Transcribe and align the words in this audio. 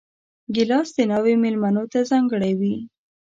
ګیلاس 0.55 0.89
د 0.97 0.99
ناوې 1.11 1.33
مېلمنو 1.43 1.83
ته 1.91 1.99
ځانګړی 2.09 2.53
وي. 2.59 2.75